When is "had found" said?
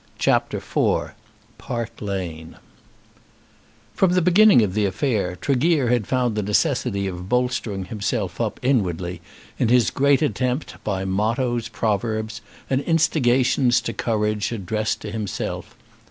5.89-6.33